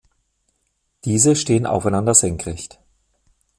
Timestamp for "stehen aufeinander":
1.35-2.15